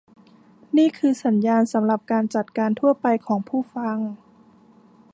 [0.77, 3.97] นี่คือสัญญาณสำหรับการจัดการทั่วไปของผู้ฟัง